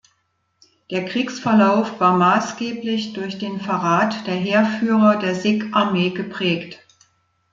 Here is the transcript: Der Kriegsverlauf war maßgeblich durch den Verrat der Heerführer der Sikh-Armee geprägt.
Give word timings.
Der 0.89 1.05
Kriegsverlauf 1.05 1.99
war 1.99 2.17
maßgeblich 2.17 3.13
durch 3.13 3.37
den 3.37 3.59
Verrat 3.59 4.25
der 4.25 4.33
Heerführer 4.33 5.17
der 5.19 5.35
Sikh-Armee 5.35 6.09
geprägt. 6.09 6.79